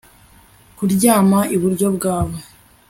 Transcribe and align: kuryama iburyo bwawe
kuryama 0.77 1.39
iburyo 1.55 1.87
bwawe 1.95 2.37